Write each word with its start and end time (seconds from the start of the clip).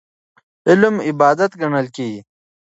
علم 0.69 0.95
عبادت 1.09 1.51
ګڼل 1.61 1.87
کېږي. 1.95 2.21